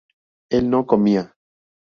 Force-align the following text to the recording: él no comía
él 0.49 0.67
no 0.71 0.87
comía 0.87 1.31